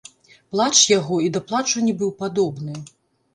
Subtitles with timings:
[0.53, 2.75] Плач яго і да плачу не быў падобны.